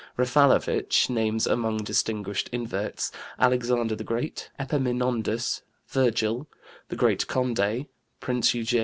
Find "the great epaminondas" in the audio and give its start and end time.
3.95-5.61